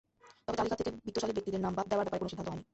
[0.45, 2.63] তবে তালিকা থেকে বিত্তশালী ব্যক্তিদের নাম বাদ দেওয়ার ব্যাপারে কোনো সিদ্ধান্ত হয়নি।